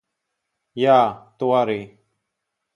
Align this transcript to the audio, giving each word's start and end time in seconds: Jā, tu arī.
Jā, 0.85 0.95
tu 1.43 1.53
arī. 1.61 1.79